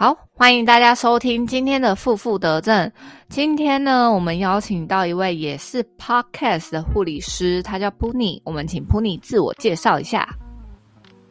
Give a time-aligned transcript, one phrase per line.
[0.00, 2.90] 好，欢迎大家收听今天的负负得正。
[3.28, 8.40] 今天呢，我们邀请到一位也是 Podcast 的护理师，他叫 Puni。
[8.42, 10.26] 我们请 Puni 自我介绍一下。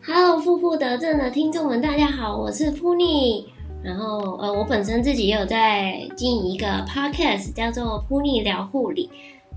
[0.06, 3.44] Hello，负负得正的听众们，大家好，我是 Puni。
[3.82, 9.10] 然后呃，我本身自己也有在经营一个 Podcast，叫做 Puni 聊护理。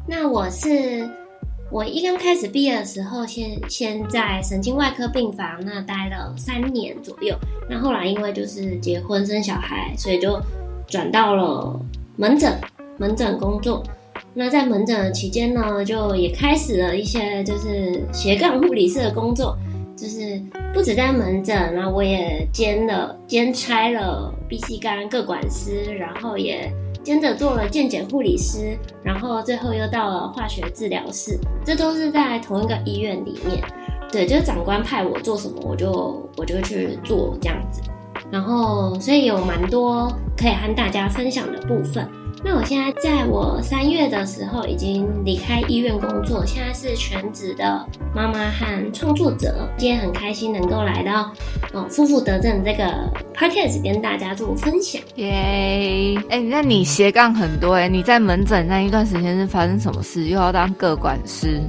[0.08, 1.06] 那我是。
[1.73, 7.34] 我一刚开始毕业的时候，先先在神经外科病房那待了三年左右。
[7.66, 10.38] 那后来因为就是结婚生小孩，所以就
[10.87, 11.80] 转到了
[12.15, 12.60] 门诊
[12.98, 13.82] 门诊工作。
[14.34, 19.57] 那在门诊的期间呢，就也开始了一些就是斜杠护理师的工作，
[19.96, 20.38] 就是
[20.74, 26.70] 不止在门诊，然后我也兼了兼差了 B C 肝各管师，然后也。
[27.02, 33.62] 接着做了健检护理师，然后最后又到了化学治疗室，这都是在同一个医院里面。
[34.10, 37.80] 对，就是长官派我做什么，我就我就去做这样子。
[38.30, 42.09] 然后，所以有蛮多可以和大家分享的部分。
[42.45, 49.68] 那我现在在我三月的时候已经离开医院工作，现在是全职的妈妈和创作者。
[49.79, 51.32] 今天很开心能够来到
[51.73, 52.85] 哦夫妇得正这个
[53.32, 55.01] podcast 跟大家做分享。
[55.15, 56.18] 耶！
[56.30, 60.24] 哎，那你斜杠很多哎，你在门诊那一段时间是发生什么事？
[60.24, 61.63] 又要当个管师？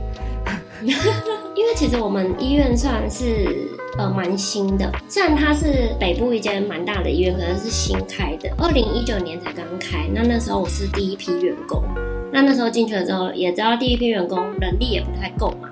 [0.81, 3.69] 因为其实我们医院算是。
[3.97, 10.07] 呃，蛮新的，虽然它是北部一间蛮大的医院，可能是新开的，二零一九年才刚开。
[10.11, 11.83] 那那时候我是第一批员工，
[12.31, 15.69] 那那时候进去了之后，也知道第一批员工人力也不太够嘛，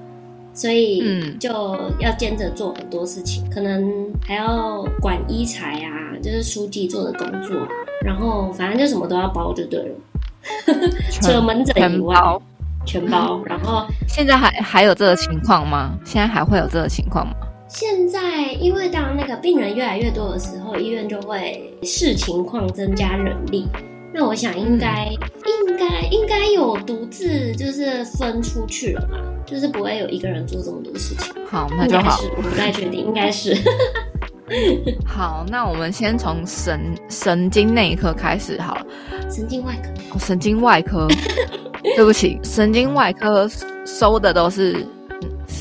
[0.54, 1.50] 所以嗯，就
[2.00, 7.58] 要兼着做很多事情，可能还要管医材啊，就是书记做的工作，
[8.06, 9.96] 然后反正就什么都要包就对了，
[11.10, 12.16] 除了门诊以外，
[12.86, 13.42] 全包。
[13.46, 15.98] 然后现在还还有这个情况吗？
[16.06, 17.34] 现在还会有这个情况吗？
[17.74, 23.66] 现在，因为当那个病人越来越多的时候，医院就会视情况增加人力。
[24.14, 31.34] 那我想，应该应该应该有独自就是分出去了吧，就是不会有一个人做这么多事情。
[31.46, 32.20] 好，那就好。
[32.36, 33.56] 我不太确定，应该是。
[35.08, 38.86] 好，那我们先从神神经内科开始好了。
[39.30, 39.90] 神经外科。
[40.14, 41.08] 哦神经外科。
[41.96, 43.50] 对不起，神经外科
[43.86, 44.86] 收的都是。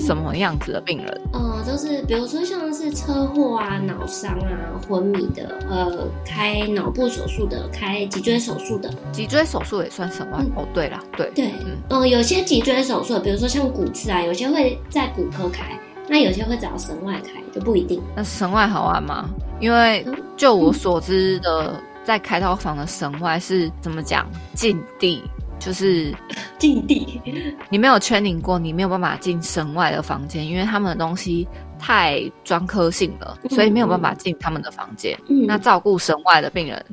[0.00, 1.20] 什么样子的病人？
[1.32, 8.92] 呃，就是比如说像是车祸啊、脑伤啊、昏迷的，呃，开脑部手术的，开脊椎手术的。
[9.12, 10.42] 脊椎手术也算什么？
[10.56, 15.78] 哦，对了，对对，嗯，呃，有些脊椎手术，比如说像骨刺啊，有些会在骨科开，
[16.08, 18.02] 那有些会找神外开，就不一定。
[18.16, 19.28] 那神外好玩吗？
[19.60, 20.04] 因为
[20.36, 24.26] 就我所知的，在开刀房的神外是怎么讲？
[24.54, 25.22] 禁地。
[25.60, 26.12] 就是
[26.58, 27.20] 禁地，
[27.68, 31.46] 你没有圈领过，你没有办法进神外的房间，因为他们的东西
[31.78, 35.16] 太专科性了，所以没有办法进他们的房间。
[35.46, 36.84] 那照顾神外的病人，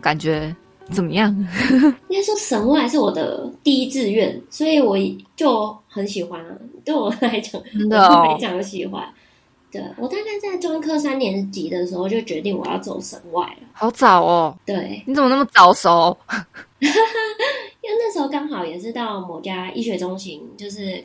[0.00, 0.54] 感觉
[0.90, 1.30] 怎么样？
[2.08, 4.96] 应该说神外是我的第一志愿，所以我
[5.36, 6.40] 就很喜欢。
[6.84, 9.06] 对我来讲，真的非常喜欢。
[9.70, 14.54] 对我大概在专科三年级的时候就决定我要走神外了，好早哦。
[14.66, 16.14] 对，你怎么那么早熟？
[17.82, 21.04] 因为那时候刚好也是到某家医学中心，就是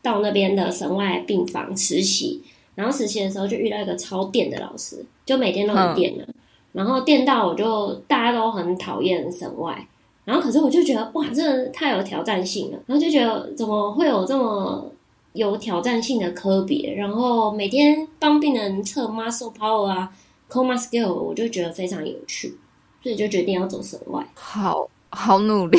[0.00, 2.40] 到那边的神外病房实习，
[2.76, 6.24] 然后实习的时候就遇到一个超电的老师，就每天都很电的，
[6.70, 9.86] 然后电到我就大家都很讨厌神外，
[10.24, 14.88] 然后可是我就觉得哇，真的太有挑战性了，然后就觉得怎么会有这么
[15.32, 20.14] 有挑战性的科别，然后每天帮病人测 muscle power 啊
[20.48, 22.56] ，coma scale，我就觉得非常有趣，
[23.02, 24.24] 所以就决定要走神外。
[24.34, 24.88] 好。
[25.14, 25.78] 好努力，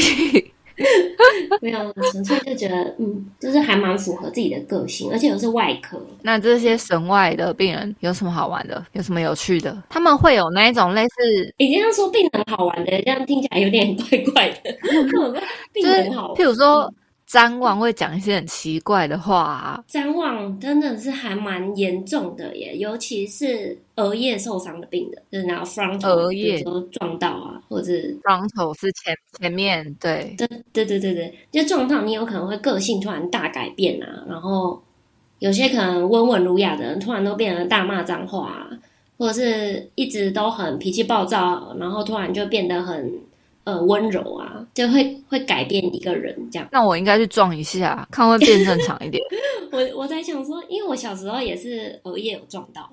[1.62, 6.00] 没有纯粹就觉得，嗯，就是还蛮符合自己的个性，而且又是外科。
[6.22, 8.86] 那这些神外的病人有什么好玩的？
[8.94, 9.84] 有什么有趣的？
[9.90, 14.76] 他们会有那一种类似，你这样说病人好玩的，这样听起来有点怪怪的。
[15.74, 16.92] 病人好，譬如说。
[17.28, 19.36] 张望会讲一些很奇怪的话。
[19.42, 27.92] 啊张望真的是还蛮严重的耶，尤其是额叶受伤的病人，就是拿 front 额叶撞到啊，或者
[28.24, 34.82] front 是前前面对，对对对对对，就撞到你有可能会个性突然大改变啊，然后
[35.40, 38.68] 有些可能温文儒雅的人突然都变成大骂脏话，
[39.18, 43.12] 或者是一直都很脾气暴躁，然后突然就变得很。
[43.66, 46.70] 呃，温柔啊，就会会改变一个人这样。
[46.72, 49.20] 那我应该去撞一下，看会变正常一点。
[49.74, 52.88] 我我在想说，因为我小时候也是额叶有撞到，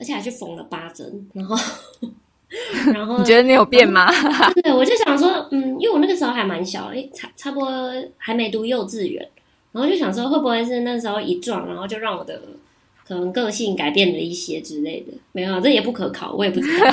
[0.00, 1.56] 而且还去缝了八针，然后
[2.92, 4.10] 然后你觉得你有变吗？
[4.64, 7.70] 对，我就想说，嗯，因为我那个时候还蛮小，诶，差差不多
[8.16, 9.24] 还没读幼稚园，
[9.70, 12.40] 然后就想说，会不会是那时候一撞，然后就让我的。
[13.02, 15.12] 可能个性改变了一些之类的。
[15.32, 16.86] 没有，这也不可考，我也不知道。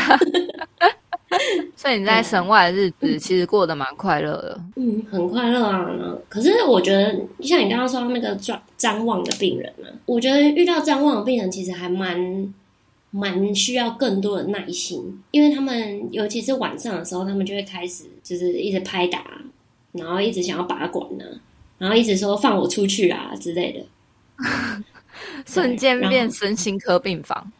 [1.78, 4.60] 所以你在省外的日子其实过得蛮快乐的。
[4.78, 5.88] 嗯，很快乐啊。
[6.28, 12.52] 可是我觉得，像你刚刚说那个张张望的病人啊，我觉得遇到张望的病人其实还蛮
[13.12, 19.24] 蛮需要更多的耐心，因为他们尤其是晚上的时候，他们就会开始就是一直拍打，
[19.94, 21.26] 然后一直想要拔管呢，
[21.78, 23.84] 然后一直说放我出去啊之类的，
[25.48, 27.52] 瞬间变身心科病房。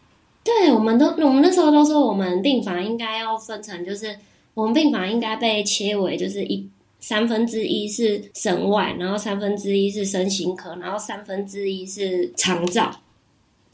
[0.44, 4.18] 对，我们都我们那时候都说，我们病房应该要分成，就是
[4.54, 6.66] 我们病房应该被切为，就是一
[7.00, 13.02] 三分之一是神外，然后三分之一是身心科，然后三分之一是长照，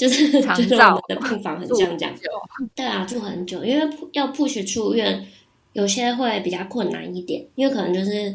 [0.04, 2.14] 就是长 照的病房很像这样。
[2.76, 5.26] 对啊，住很久，因为要 push 出院，
[5.74, 8.34] 有些会比较困难一点，因为可能就是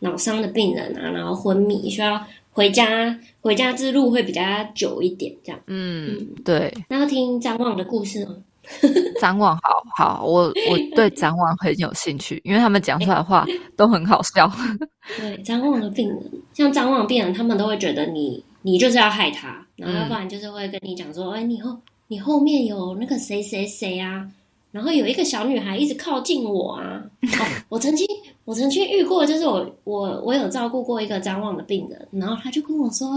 [0.00, 2.20] 脑伤的病人啊，然后昏迷需要。
[2.52, 4.42] 回家，回家之路会比较
[4.74, 5.60] 久一点，这样。
[5.66, 6.72] 嗯，对。
[6.88, 8.34] 那要听张望的故事吗？
[9.20, 13.44] 张望，好好，我我对张望很有兴趣，因为他们讲出来的话
[13.76, 14.50] 都很好笑。
[15.20, 16.18] 对，张望的病人，
[16.54, 21.78] 像张望病人，他们都会觉得你，你就是要害他，然后要不然就是会跟你讲说，哎，你后
[22.08, 24.28] 你后面有那个谁谁谁啊。
[24.72, 27.00] 然后有一个小女孩一直靠近我啊！
[27.22, 28.04] 哦，我曾经
[28.44, 33.08] 我曾经遇过，就是我我我有照顾过一个张望的病人，然后他就跟我说，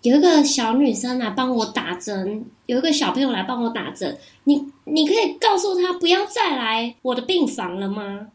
[0.00, 8.28] 有一个小女生来帮我打针，有一个小朋友来帮我打针，你你可以告诉他不要再来我的病房了吗？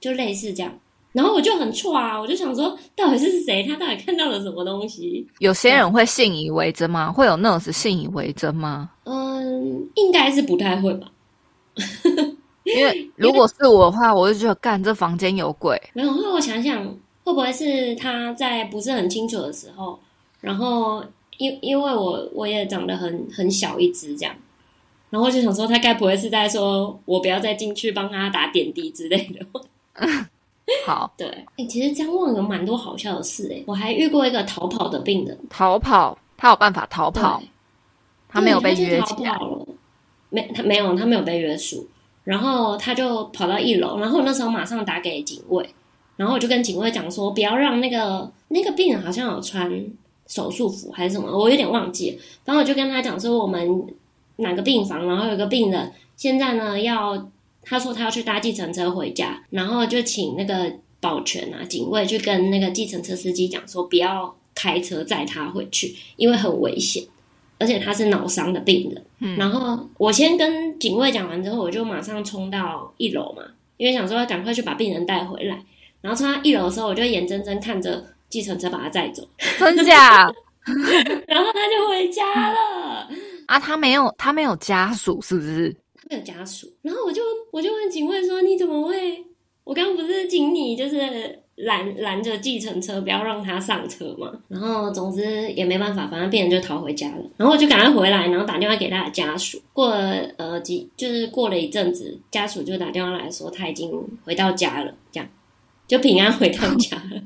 [0.00, 0.72] 就类似这样。
[1.14, 3.62] 然后我就很错啊，我就想说，到底是谁？
[3.62, 5.24] 他到底看到了什么东西？
[5.38, 7.12] 有些人会信以为真吗？
[7.12, 8.90] 会有 nurse 信以为真吗？
[9.04, 11.06] 嗯，应该是不太会吧。
[12.64, 15.80] 因为 如果是我的话，我就觉得干这房间有鬼。
[15.92, 16.84] 没有，后我想想，
[17.22, 19.96] 会不会是他在不是很清楚的时候，
[20.40, 21.04] 然后
[21.38, 24.34] 因因为我我也长得很很小一只这样，
[25.10, 29.46] 然后就想说他该不会是在说我不要再进去帮他打点滴之类的。
[30.86, 37.42] 好，对，哎，其实张望有蛮多好笑的事哎，我还遇过一个逃跑的病人，逃跑，他有办法逃跑，
[38.28, 39.38] 他没有被约起来。
[40.30, 41.86] 没，他没有，他没有被约束，
[42.24, 45.64] 然后他就跑到一楼，然后那时候马上打给警卫，
[46.16, 49.70] 然后我就跟警卫讲说，不要让那个那个病人好像有穿
[50.26, 53.86] 手术服还是什么，我有点忘记，然后我就跟他讲说，我们
[54.36, 57.14] 哪个病房，然后有个病人现在呢要，
[57.64, 67.02] 他说他要去搭计程车回家，然后就请那个保全啊警卫去跟那个计程车司机讲说，不要开车载他回去，因为很危险。
[67.56, 73.44] 而且他是脑伤的病人，嗯然后我先跟警卫讲完之后，我就马上冲到一楼嘛，
[73.76, 75.56] 因为想说要赶快去把病人带回来。
[76.00, 79.26] 然后冲到一楼的时候，我就眼睁睁看着计程车把他载走，
[79.56, 80.24] 真假？
[81.28, 83.08] 然后他就回家了。
[83.46, 85.74] 啊，他没有，他没有家属，是不是？
[86.08, 86.70] 他没有家属。
[86.82, 89.24] 然后我就我就问警卫说：“你怎么会？
[89.64, 94.28] 我刚刚不是请你就是？”拦拦着计程车，不要让他上车嘛。
[94.48, 97.22] 然后总之也没办法，反正病人就逃回家了。
[97.36, 99.62] 然后我就赶快回来，然后打电话给他的家属。
[99.72, 103.88] 过了呃几，就是过了一阵子，家属就打电话来说他已经
[104.24, 105.28] 回到家了，这样
[105.86, 107.22] 就平安回到家了。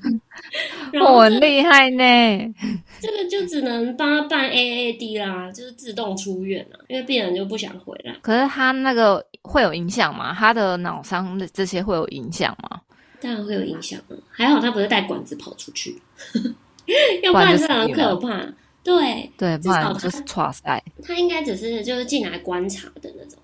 [1.04, 2.54] 我很厉害呢，
[3.00, 8.16] 这个就只能帮他办 AAD 啦，就是自动出院了，因为病人就不想回来。
[8.22, 10.34] 可是他那个会有影响吗？
[10.38, 12.80] 他的脑伤的这些会有影响吗？
[13.20, 16.00] 当然会有影响了还好他不是带管子跑出去，
[17.22, 18.40] 要不然真的很可怕。
[18.84, 20.82] 对对，至少就是抓塞。
[21.02, 23.38] 他应该只是就是进来观察的那种。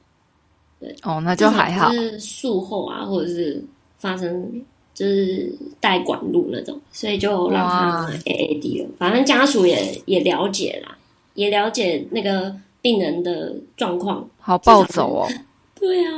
[0.81, 1.93] 对哦，那就还好。
[1.93, 3.63] 是术后啊，或者是
[3.99, 8.89] 发生就是带管路那种，所以就让他 AAD 了。
[8.99, 10.97] 反正家属也也了解啦，
[11.35, 14.27] 也了解那个病人的状况。
[14.39, 15.29] 好暴走哦！
[15.79, 16.13] 对啊，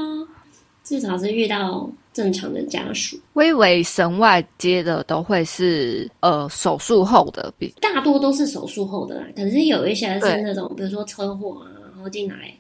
[0.85, 1.91] 至少是遇到。
[2.13, 9.27] 正常的家属，我以为神外接的都会是呃手术后的，比大多都是手术后的啦。
[9.37, 12.51] 可是有一些是那种，比如说车祸啊，然后进来。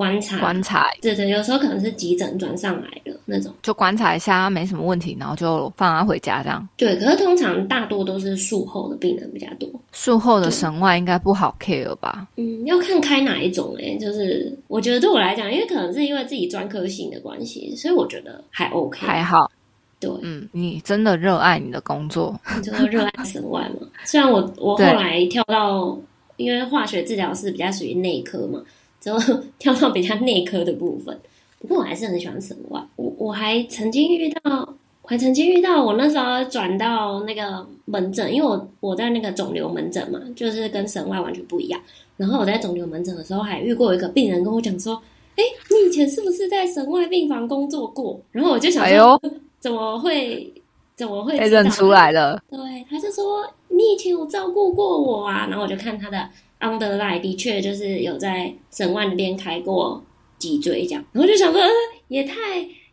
[0.00, 6.66] 观察，观察，对对，有时候可能是急诊转上来的那种，就观察一下没什么问题，然后就放他回家这样。
[6.78, 12.26] 对，可是通常大多都是术后的病人比较多，术后的神外应该不好 care 吧？
[12.36, 19.52] 嗯，要看开哪一种哎，就是我觉得对我来讲，因为可能是因为自己专科性的关系，所以我觉得还 OK，还好。
[19.98, 23.86] 对，嗯，你真的热爱你的工作，你真的热爱 神外吗？
[24.06, 25.94] 虽然我我后来跳到，
[26.38, 28.58] 因为化学治疗师比较属于内科嘛。
[29.00, 29.18] 之后
[29.58, 31.18] 跳到比较内科的部分，
[31.60, 32.80] 不过我还是很喜欢神外。
[32.96, 34.68] 我我还曾经遇到，
[35.02, 41.80] 我还曾经遇到，我那时候转到那个门诊，因为我我在那个肿瘤门诊嘛，就是跟神外完全不一样。
[42.16, 44.94] 然后我在肿瘤门诊的时候，还遇过一个病人跟我讲说
[45.36, 49.18] ：“哎，你以前是不是在神外病房工作过？”然后我就想说
[49.58, 50.52] ：“怎么会？
[50.94, 52.38] 怎么会？”被认出来了。
[52.50, 52.58] 对，
[52.90, 56.28] 他就说：“你以前有照顾过我啊。”然后我就看他的
[56.60, 60.02] underline，的确就是有在省外那边开过
[60.38, 61.04] 脊椎这样。
[61.12, 61.60] 然后就想说
[62.08, 62.34] ：“也太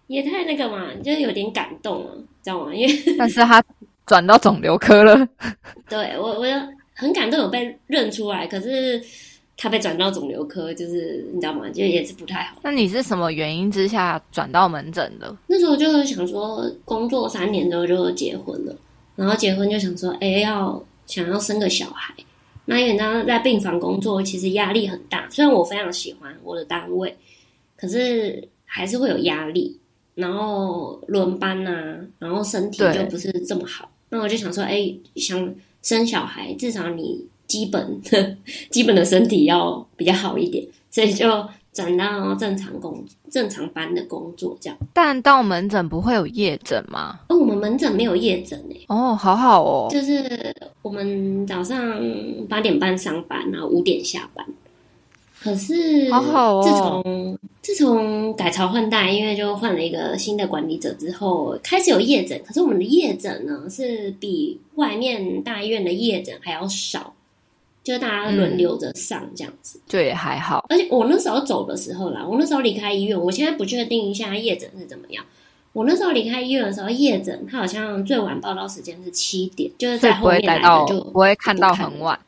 [0.08, 2.12] 也太那个嘛，就是有点感动了，
[2.44, 3.64] 知道吗？”因为 但是他
[4.06, 5.28] 转到肿瘤科了。
[5.88, 6.54] 对我，我就。
[7.00, 9.00] 很感动有被认出来，可是
[9.56, 11.70] 他被转到肿瘤科，就是你知道吗？
[11.70, 12.58] 就也是不太好。
[12.64, 15.38] 那你是什么原因之下转到门诊的？
[15.46, 18.76] 那时候就是想说，工作三年之后就结婚了，
[19.16, 22.12] 然后结婚就想说，哎，要想要生个小孩。
[22.68, 27.16] 那因为呢，在病房工作其实压力很大，虽然我非常喜欢我的单位，
[27.76, 29.76] 可是还是会有压力，
[30.14, 33.90] 然后轮班呐，然后身体就不是这么好。
[34.10, 35.56] 那我就想说，哎，想。
[35.84, 38.36] 生小孩至少你基本的
[38.70, 41.48] 基本的身体要比较好一点，所以就
[41.78, 44.76] 转到正常工正常班的工作这样。
[44.94, 47.20] 但到门诊不会有夜诊吗？
[47.30, 48.84] 哦，我们门诊没有夜诊诶。
[48.88, 49.88] 哦，好好哦。
[49.92, 52.02] 就是我们早上
[52.50, 54.44] 八点半上班，然后五点下班。
[55.40, 56.64] 可是，好好哦。
[56.64, 62.42] 自从自从改朝换代，因为就换了一个新的管理者之后，开始有夜诊。
[62.44, 67.14] 可是我们的夜诊呢，是比外面大医院的夜诊还要少，
[67.88, 70.66] 就大家轮流着上这样子，就也还好。
[70.68, 75.24] 而且我那时候走的时候啦，我那时候离开医院，我现在不确定一下夜诊是怎么样。
[75.72, 82.20] 我那时候离开医院的时候，夜诊他好像最晚报道时间是七点，就是在后面来的就不会看到很晚。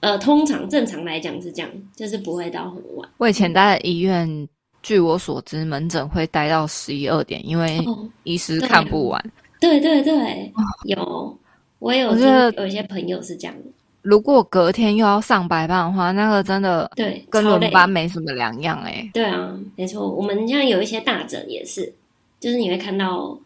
[0.00, 3.08] 呃，通常正常来讲是这样，就是不会到很晚。
[3.16, 4.46] 我以前待在医院，
[4.82, 7.82] 据我所知，门诊会待到十一二点，因为
[8.24, 9.32] 医师看不完。
[9.58, 10.52] 对对对，
[10.84, 11.38] 有
[11.78, 13.56] 我有听有一些朋友是这样。
[14.02, 19.10] 如果隔天又要上白班的话，那个真的对跟轮班没什么两样哎。
[19.14, 21.92] 对啊，没错，我们像有一些大诊也是，
[22.38, 23.38] 就是你会看到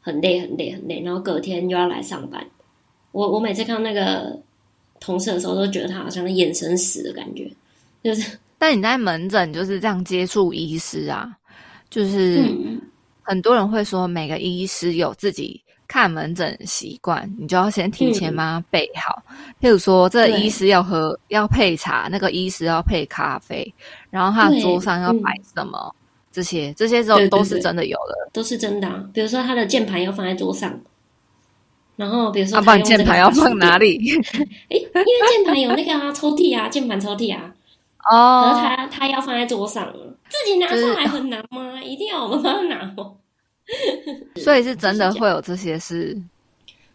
[0.00, 2.44] 很累很累很累，然后隔天又要来上班。
[3.12, 4.38] 我我每次看到那个。
[5.02, 7.50] 同事的时候都觉得他好像眼神死的感觉，
[8.02, 8.36] 就是。
[8.58, 11.34] 但你在门诊就是这样接触医师啊，
[11.88, 12.44] 就是
[13.22, 15.58] 很多人会说每个医师有自己
[15.90, 19.20] 看门诊习惯，你就要先提前帮他备好。
[19.60, 23.74] 譬如说，这医师要喝要配茶，那个医师要配咖啡，
[24.08, 25.92] 然后他桌上要摆什么，
[26.30, 28.88] 这些这些都都是真的有的，都是真的。
[29.12, 30.72] 比如说他的键盘要放在桌上。
[31.96, 33.98] 然后比如说，他键盘要放哪里？
[34.70, 37.52] 哎，因为键盘有那个啊，抽屉啊，键盘抽屉啊。
[38.08, 38.52] 哦。
[38.54, 39.92] 可是他他要放在桌上，
[40.28, 41.82] 自己拿上来很难吗？
[41.82, 43.10] 一定要我们帮他拿吗？
[44.42, 46.16] 所以是真的会有这些事。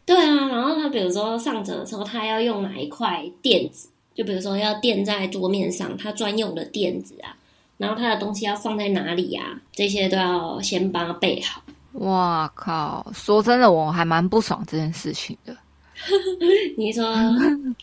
[0.06, 3.90] 对啊，然后他比如说上诊的时候，他要用哪一块垫子？
[4.14, 7.36] 就比如说要垫在桌面上，他专用的垫子啊，
[7.78, 9.60] 然后他的东西要放在哪里啊？
[9.74, 11.62] 这些都要先帮他备好。
[11.94, 13.06] 哇靠！
[13.14, 15.56] 说真的，我还蛮不爽这件事情的。
[16.78, 17.16] 你说，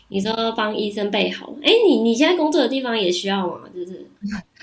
[0.07, 1.51] 你说帮医生备好？
[1.63, 3.61] 哎，你你现在工作的地方也需要吗？
[3.73, 4.05] 就是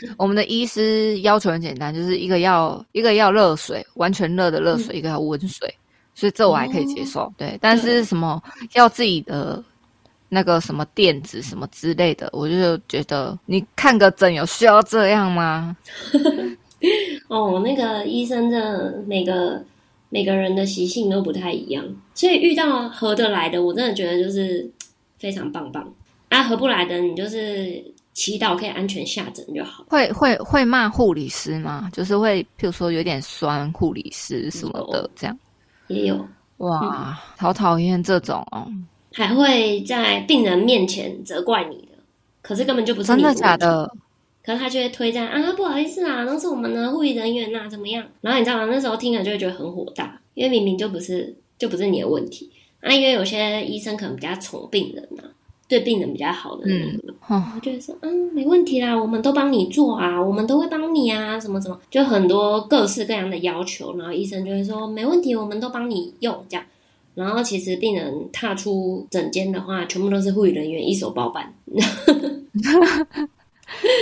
[0.19, 5.73] 我们的医师要求很简单，就是一个要一个要热水，完全热的热水，一个要温水，
[6.15, 7.33] 所以这我还可以接受。
[7.37, 8.43] 对，但是什么
[8.75, 9.63] 要自己的
[10.29, 15.77] 那个什么垫子什么之类的，我就觉得你看个诊有需要这样吗？
[17.29, 19.63] 哦，那个医生的每个
[20.09, 24.71] 每个人的习性都不太一样，所以遇到合得来的，我真的觉得就是
[25.19, 25.93] 非常棒棒。
[26.31, 29.85] 啊，合不来的，你就是祈祷可以安全下诊就好。
[29.89, 31.89] 会会会骂护理师吗？
[31.93, 35.39] 就是会，譬如说有点酸护理师什么的，这样
[35.89, 36.27] 也有。
[36.59, 38.67] 哇，好讨厌这种哦！
[39.13, 41.99] 还会在病人面前责怪你的，
[42.43, 43.91] 可是根本就不是真的假的。
[44.43, 48.07] 可是他就会推荐啊，不好意思啊，都是我们的护理人员呐，怎么样？
[48.21, 48.67] 然后你知道吗？
[48.71, 52.51] 那时候听了就会觉得很火大，因为明明就不是就不是你的问题
[52.81, 52.93] 啊。
[52.93, 55.23] 因为有些医生可能比较宠病人呐，
[55.71, 63.97] 对病人比较好的，嗯，哦，就会说嗯，没问题啦，我们都帮你做啊，我们都会帮你啊，什么什么，就很多各式各样的要求。
[63.97, 66.67] 然后医生就会说没问题，我们都帮你用这样。
[67.15, 71.55] 然后其实病人踏出诊间的话，全部都是护理人员一手包办。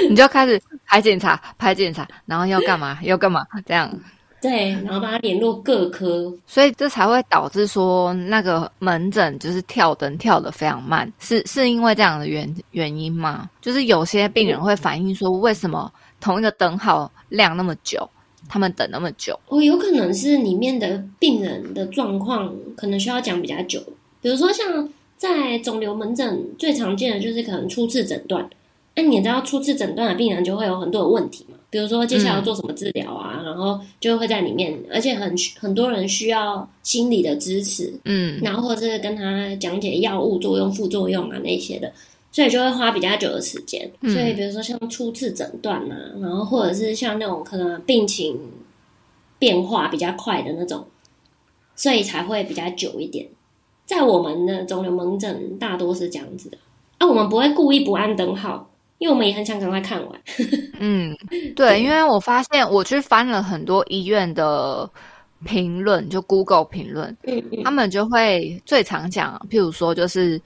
[0.09, 2.99] 你就开始排检查，排检查，然后要干嘛？
[3.03, 3.45] 要干嘛？
[3.67, 3.93] 这样。
[4.41, 13.49] 对，然后帮他联络各科，所以这才会导致说那个门诊就是跳灯跳的非常慢，是是因为这样的原原因吗？
[13.61, 18.09] 就是有些病人会反映说，为什么同一个灯号亮那么久，
[18.49, 19.39] 他们等那么久？
[19.49, 23.81] 哦，有可能是里面的病人的状况可能需要讲比较久，
[24.21, 24.89] 比如说像。
[25.19, 28.49] 在肿瘤门诊最常见的就是可能初次诊断。
[28.95, 31.48] 那你知道初次诊断的病人就会有很多的问题嘛？
[31.71, 41.93] 比如说接下来要做什么治疗啊，然后就会在里面，而且很很多人需要心理的支持，嗯，然后或者是跟他讲解药物作用、副作用啊那些的，
[42.33, 43.91] 所以就会花比较久的时间。
[44.03, 48.41] 所以比如说像初次诊断啊，然后或者是像那种可能病情
[49.39, 50.87] 变化比较快的那种，
[51.77, 53.29] 所以才会比较久一点。
[53.85, 56.57] 在我们的肿瘤门诊大多是这样子的，
[56.97, 58.71] 啊，我们不会故意不按灯号。
[58.99, 60.21] 因为我们也很想赶快看完。
[60.79, 61.17] 嗯，
[61.57, 64.89] 对，因为我发现我去翻了很多医院的
[65.45, 67.17] 评论，就 Google 评论，
[67.65, 70.41] 他们就会最常讲，譬如说，就是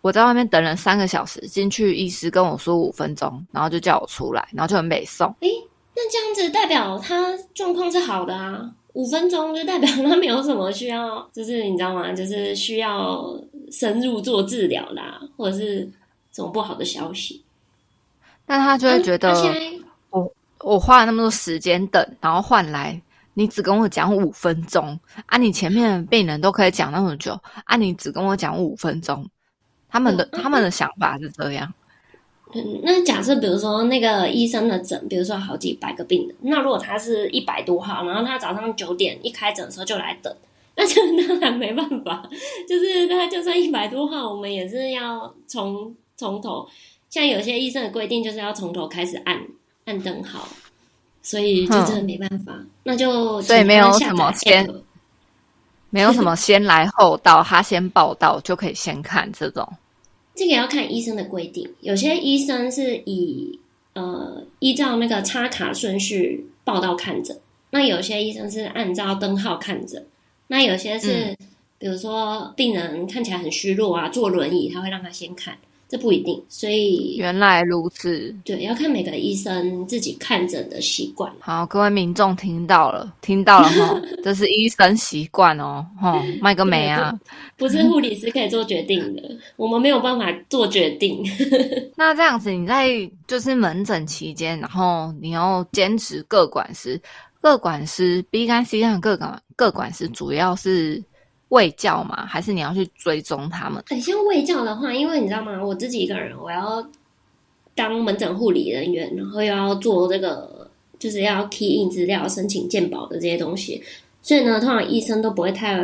[0.00, 5.28] 我在外面等了三个小时，进去医师跟我说五分钟，然后就叫我出来，然后就很美送。
[5.40, 5.50] 诶，
[5.94, 8.70] 那这样子代表他状况是好的啊？
[8.94, 12.12] 五分钟就代表他没有什么需要，就是你知道吗？
[12.12, 13.24] 就是需要
[13.70, 15.88] 深入做治疗啦，或者是
[16.32, 17.44] 什么不好的消息。
[18.50, 19.32] 那他就会觉得，
[20.10, 23.00] 我我花了那么多时间等，然后换来
[23.34, 25.38] 你只跟我讲五分钟啊！
[25.38, 27.76] 你前面病人都可以讲那么久啊！
[27.76, 29.24] 你只跟我讲五分钟，
[29.88, 31.72] 他们的他们的想法是这样。
[32.52, 40.36] 嗯，那假设比如说那个医生的诊，比如说好几百个病人，那如果他是一百多号，然后他早上九点一开诊的时候就来等，
[40.74, 41.00] 那就
[41.38, 42.28] 当然没办法，
[42.68, 46.68] 就是他就算一百多号，我们也是要从从头。
[47.10, 49.36] 像有些医生的规定就是要从头开始按
[49.84, 50.48] 按灯号，
[51.22, 54.66] 所以就真的没办法，那就所以没有什么先，
[55.90, 59.68] 没有什么先来后到，他先报道就可以先看这种。
[60.36, 63.58] 这个要看医生的规定，有些医生是以
[63.94, 67.36] 呃依照那个插卡顺序报道看诊，
[67.70, 70.06] 那有些医生是按照灯号看诊，
[70.46, 71.36] 那有些是
[71.76, 75.58] 比如说病人看起来很虚弱啊，坐轮椅，他会让他先看。
[75.90, 78.32] 这不一定，所以原来如此。
[78.44, 81.30] 对，要看每个医生自己看诊的习惯。
[81.40, 87.12] 好，各位民众听到了，听到了哈， 这是医生习惯哦，哈，卖个美啊，
[87.56, 91.24] 不是护理师可以做决定的，我们没有办法做决定。
[91.96, 92.88] 那这样子，你在
[93.26, 97.00] 就是门诊期间，然后你要坚持各管师，
[97.40, 101.02] 各管师 B 跟 C 上各管各管师主要是。
[101.50, 102.26] 喂教吗？
[102.26, 103.80] 还是你要去追踪他们？
[103.86, 105.62] 很像喂教的话，因为你知道吗？
[105.62, 106.84] 我自己一个人，我要
[107.74, 113.82] 当门诊护理人员，然后又要做这个，就是要 key in 资料、申请健保的这些东西，
[114.22, 115.80] 所以呢，通常医生都不会太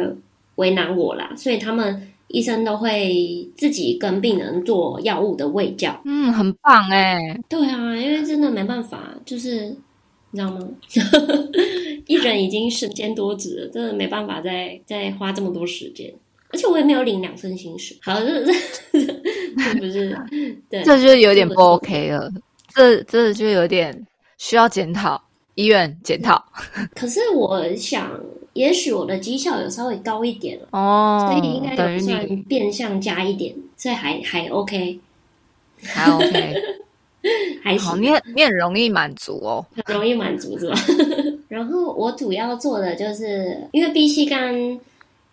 [0.57, 1.33] 为难我啦。
[1.37, 6.01] 所以他们医生都会自己跟病人做药物的喂教。
[6.05, 7.39] 嗯，很棒哎。
[7.49, 9.77] 对啊，因为真的没办法，就是。
[10.37, 10.69] 你知道吗？
[12.07, 16.13] 一人已经身兼多职了，真的没办法再再花这么多时间，
[16.51, 17.97] 而且我也没有领两份薪水。
[18.03, 18.53] 好，这这
[18.93, 20.17] 这不是
[20.69, 22.31] 对，这就有点不 OK 了。
[22.75, 25.21] 这这就有点需要检讨，
[25.55, 26.45] 医院检讨。
[26.95, 28.21] 可是我想，
[28.53, 35.01] 也许我的绩效有稍微高一点哦，所以应该有算变相加一点，所以还还 OK，
[35.83, 36.55] 还 OK。
[37.63, 40.77] 还好，你很你很容易满足哦，很容易满足是吧？
[41.49, 44.79] 然后我主要做的就是，因为 B 肝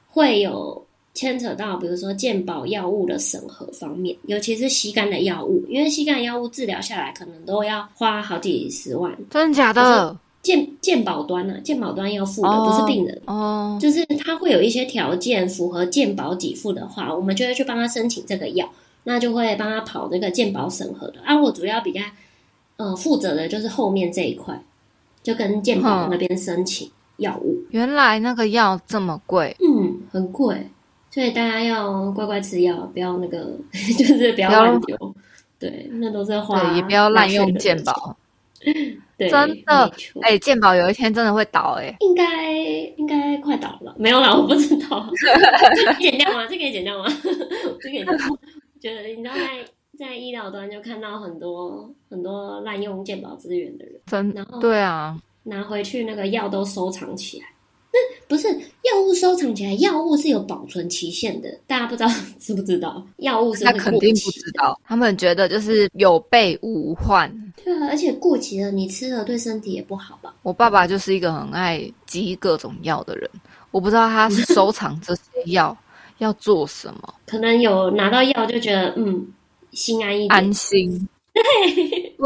[0.10, 10.16] 会有牵扯到，比如说健保药物的审核方面，尤其是吸肝的药物，因为吸肝药物治疗下来可能都要花好几十万，真的假的？
[10.44, 11.58] 健健保端呢？
[11.64, 18.70] 健保端要付的不是病人哦，就是他会有一些条件符合健保给付的话，我们就会去帮他申请这个药。
[19.04, 22.02] 那就会帮他跑那个鉴保审核的，啊，我主要比较，
[22.78, 24.58] 呃，负责的就是后面这一块，
[25.22, 27.58] 就跟鉴保那边申请药物。
[27.72, 30.56] 原来那个药这么贵，嗯，很贵，
[31.12, 33.58] 所以大家要乖乖吃药，不要那个，
[33.98, 35.16] 就是不要乱丢，
[35.60, 38.16] 对，那都是花，也不要滥用鉴保。
[39.18, 42.52] 对，真的，哎，鉴宝有一天真的会倒，哎，应该
[42.98, 45.06] 应该快倒了，没有啦，我不知道，
[46.00, 46.48] 剪掉吗？
[46.50, 47.06] 这可以剪掉吗？
[47.82, 48.16] 这可以剪掉。
[48.84, 49.66] 觉得你知道在
[49.98, 57.46] 在医疗端就看到很多很多滥用健保资源的人，真然后对啊，拿回去那个药都收藏起来。
[57.94, 62.10] 那不是药物收藏起来，药物是有保存期限的，大家不知道
[62.42, 63.02] 知不知道？
[63.18, 67.32] 药物是他肯定不知道，他们觉得就是有备无患。
[67.64, 70.36] 对啊，而且过期了，你吃了对身体也不好吧？
[70.44, 73.30] 我爸爸就是一个很爱积各种药的人，
[73.72, 75.22] 我不知道他收藏这些
[75.54, 75.78] 药。
[76.24, 77.14] 要做什么？
[77.28, 79.28] 可能有拿到药就觉得嗯，
[79.72, 81.08] 心安一点，安心。
[81.34, 81.42] 对，
[82.16, 82.26] 不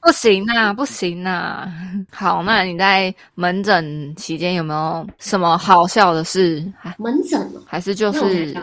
[0.00, 1.68] 不行啊，不行啊。
[2.12, 6.64] 好，那你在门诊期间有没有什么好笑的事？
[6.98, 8.54] 门诊还是就是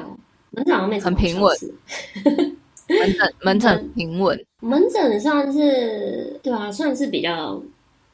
[0.52, 1.54] 门诊没 很平稳，
[2.88, 7.62] 门诊门诊平稳，门诊算是对啊，算是比较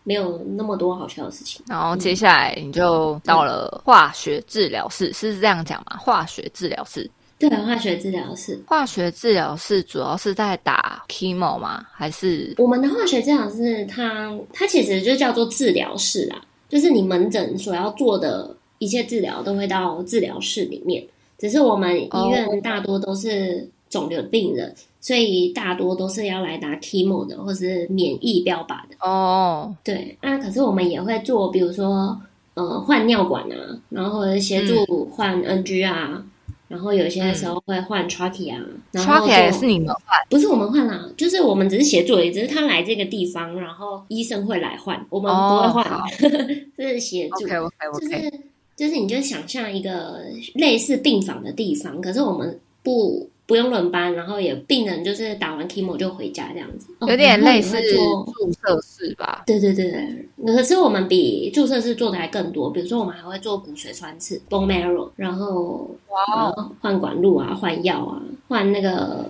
[0.07, 1.61] 没有那么多好笑的事情。
[1.67, 5.97] 然后接下来你就到了化学治疗室，是这样讲吗？
[5.97, 7.09] 化学治疗室。
[7.37, 8.57] 对，化学治疗室。
[8.65, 11.85] 化学治疗室主要是在打 chemo 吗？
[11.91, 21.05] 还是我们的化学治疗室，它它其实就叫做治疗室啦，就是你门诊所要做的一切治疗都会到治疗室里面。
[21.37, 28.95] 只是我们医院大多都是肿瘤病人，所以大多都是要来打 chemo 的，或是免疫标靶的。
[28.99, 32.19] 哦，对，那可是我们也会做，比如说
[32.55, 33.55] 呃换尿管啊，
[33.89, 36.23] 然后协助换 NG 啊。
[36.69, 46.03] 然后有些时候会换 trachea，然后 trachea 是你们换，不是我们换啦，就是我们只是协助，只是他来这个地方，然后医生会来换，我们不会换，
[46.75, 47.47] 这是协助。
[47.47, 48.33] 就是
[48.75, 50.19] 就是你就想象一个
[50.55, 53.29] 类似病房的地方，可是我们不。
[53.47, 59.43] 不用轮班，然后也病人就是打完 chemo 就回家这样子，有点类似注射室吧？
[59.47, 69.25] 对对对对，可是我们比注射室做的还更多，比如说我们还会做骨髓穿刺 bone marrow，然后哇，换管路啊，换药啊，换那个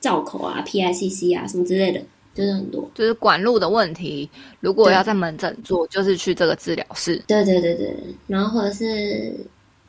[0.00, 2.00] 造口啊，PICC 啊什么之类的，
[2.34, 4.30] 就是很多，就是管路的问题。
[4.60, 7.22] 如果要在门诊做，就是去这个治疗室。
[7.26, 7.94] 对对对对，
[8.26, 9.34] 然后或者是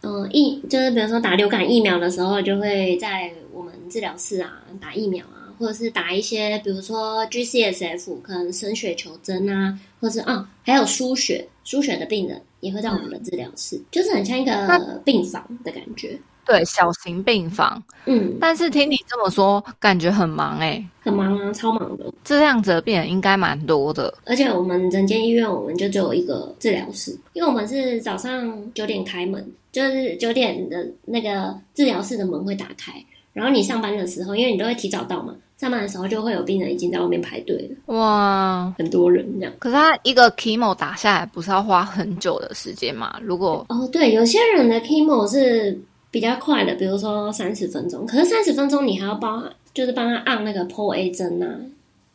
[0.02, 3.32] 嗯疫，就是比如说打流感疫苗的时候，就会在。
[3.52, 16.18] 我们治疗室啊，打疫苗啊，或者是打一些，比如说 GCSF，可能生血球针啊，或是啊，还有输血输血的病人也会在我们的治疗室，就是很像一个病房的感觉。
[16.46, 17.82] 对，小型病房。
[18.06, 22.06] 嗯，但是听你这么说，感觉很忙哎，很忙啊，超忙的。
[22.24, 24.14] 这样子的病人应该蛮多的。
[24.26, 32.94] 而且我们整间医院，我们就只有一个治疗室，因为我们是早上九点开门，就是九点的那个治疗室的门会打开。
[33.32, 37.96] 然后你上班的时候，因为你都会提早到嘛，上班的时候就会有病人已经在外面排队了。
[37.96, 39.54] 哇，很多人这样。
[39.60, 43.18] 可是他一个 chemo 打下来，不是要花很久的时间吗？
[43.22, 45.80] 如果哦，对，有些人的 chemo 是
[46.12, 48.06] 比较快的，比如说三十分钟。
[48.06, 51.46] 可是三十分钟你还要帮，就是帮他按那个 PO A 针呐，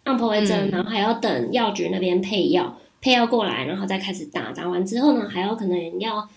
[0.04, 4.52] 按 PO A 针，然后还要等药局那边配药，配药过来，然后再开始打。
[4.52, 6.28] 打完之后呢，还要可能要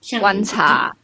[0.00, 0.96] 像观察。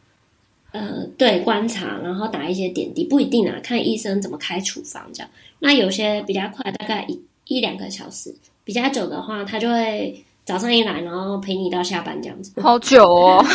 [0.71, 5.29] 呃，对，观察，然后打一些点滴，不一定啊，看医生怎么开处方这样。
[5.59, 8.31] 那有些比较快，大概一一两个小时；
[8.63, 12.59] 比较久的话，他就会早上一来，然后陪你到下班这样子。
[12.59, 13.45] 好久哦。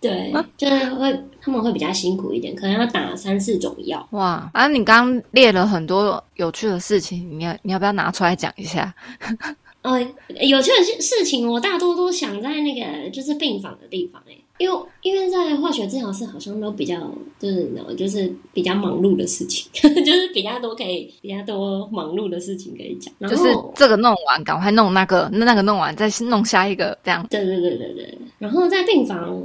[0.00, 4.06] 对，就是会他们会比较辛苦一点，可能要打三四种药。
[4.12, 8.94] 哇，啊，你刚列了很多有趣的事情，你要你要不要拿出来讲一下？
[9.82, 10.00] 呃，
[10.40, 14.34] 有趣的事情，我大多都想在那个就是病房的地方哎。
[14.58, 16.96] 因为因为在化学治疗室好像都比较
[17.38, 19.66] 就是就是比较忙碌的事情，
[20.04, 23.10] 就是比较多可以比较多忙碌的事情可以讲。
[23.30, 27.26] 就是这个弄完，赶快弄那个，那那个弄完再弄下一个，这样。
[27.30, 28.18] 对对对对对。
[28.38, 29.42] 然后在病房，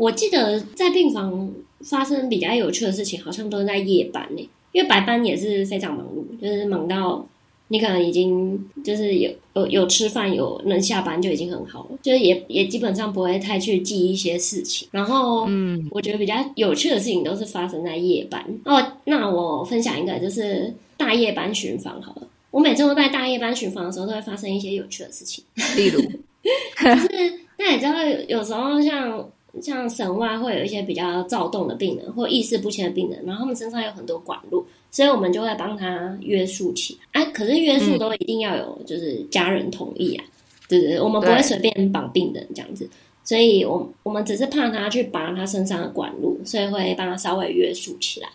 [0.00, 7.26] 我记得在病房发生比较有趣的事情，好像都是在夜班呢，因为白班也是非常忙碌，就是忙到。
[7.72, 14.88] 你可能已经就是有有有吃饭有能下班就已经很好了，就是也也基本上不会太去记一些事情。
[14.90, 18.44] 然后，嗯，我觉得比较有趣的事情都是发生在夜班。
[18.64, 22.22] 哦，那我分享一个就是大夜班巡房好了。
[22.50, 25.44] 我每次都在大夜班巡房的时候，都会发生一些有趣的事情。
[25.76, 29.30] 例如， 就是那你知道有时候像
[29.62, 34.64] 像省外会有一些比较躁动的病人或意识不清的病人，然后他们身上有很多管路。
[34.92, 40.24] 所以我们就会帮他约束起来，哎，可是约束都一定要有就是家人同意啊，
[40.68, 42.90] 对对对，我们不会随便绑病人这样子，
[43.22, 48.28] 所以我我们只是怕他去拔他身上的管路，所以会帮他稍微约束起来。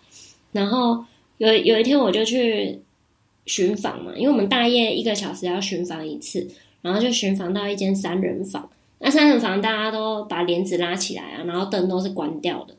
[0.54, 1.04] 然后
[1.40, 2.80] 有有一天我就去
[3.48, 6.48] 巡房嘛，因为我们大夜一个小时要巡房一次，
[6.82, 8.70] 然后就巡房到一间三人房，
[9.06, 12.76] 那三人房大家都把帘子拉起来啊，然后灯都是关掉的，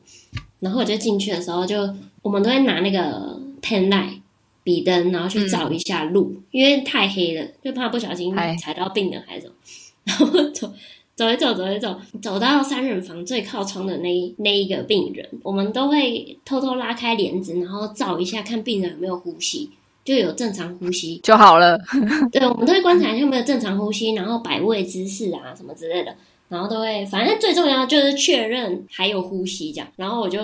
[0.59, 1.89] 然后我就进去的时候就
[2.21, 3.41] 我们都会拿那个。
[3.59, 4.21] pen light
[4.63, 9.53] 笔灯，然后去照一下路，因为太黑了，就怕不小心踩到病人还是什么。
[10.05, 10.71] 然后走
[11.15, 19.71] 走一走，走一走，走到三人房最靠窗的那那一个病人，我们都会偷偷拉开帘子，然后照一下，看病人有没有呼吸，
[20.07, 21.77] 就有正常呼吸就好了。
[22.31, 26.15] 对，我们都会观察有没有正常呼吸，然后摆位姿势啊什么之类的，
[26.47, 29.87] 然后都会，反正最重要就是确认还有呼吸这样。
[29.97, 30.39] 然后我就。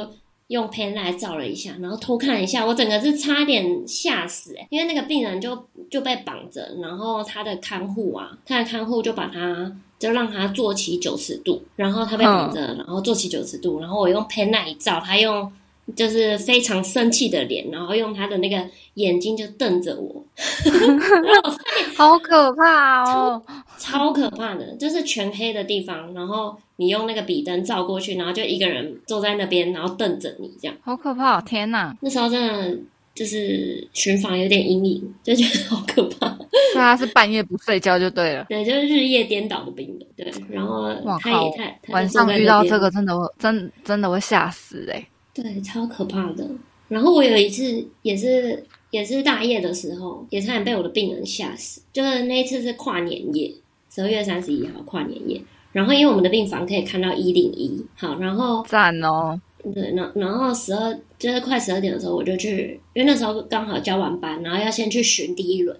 [0.47, 4.67] 用 pen 来照了一下，然后偷看一下，我整个是差点吓死哎！
[4.69, 5.58] 因为那个病人就
[5.89, 15.52] 就被绑着，然后他的看护啊，他的看护就把他就让他坐起九十度，然后他被绑着，然后坐起九十度，然后我用 pen 一照，他用
[15.96, 18.58] 就是非常生气的脸，然后用他的那个
[18.96, 20.24] 眼睛就瞪着我，
[21.96, 23.41] 好可怕哦，
[23.78, 31.41] 超可怕的，就是全黑的地方，然后你用那个笔灯照过去，然后就一个人坐在那边，然后瞪着你这样，好可怕！
[31.41, 32.78] 天哪，那时候真的
[33.13, 36.28] 就是巡房有点阴影，就觉得好可怕。
[36.72, 45.06] 所以他是半夜不睡觉就对了，对，就是日夜颠倒的病人，对，然后他也太晚上遇到这个真的真真的会吓死哎。
[45.34, 46.48] 对，超可怕的。
[46.88, 51.82] 然后我有一次也是也是大夜的时候，也差点被我的病人吓死。
[51.91, 53.52] 就是那一次是跨年夜，
[53.89, 55.41] 十二月三十一号跨年夜。
[55.72, 59.39] 然后因为我们的病房可以看到一零一，好，然后赞哦。
[59.74, 65.76] 对，然然后十二就是快十二点的时候，我就去，因为那时候刚好交完班，然后要先去巡第一轮。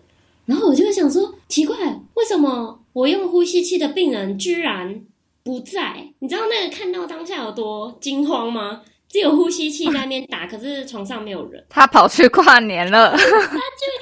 [0.46, 1.76] 然后我就想说，奇怪，
[2.16, 5.02] 为什么我用呼吸器的病人居然
[5.44, 6.08] 不在？
[6.20, 8.82] 你知道那个看到当下有多惊慌吗？
[9.14, 11.64] 只有呼吸器在那边打，可是床上没有人。
[11.70, 13.12] 他跑去跨年了。
[13.12, 13.26] 他去，